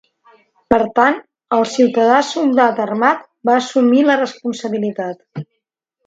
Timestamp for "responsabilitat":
4.23-5.43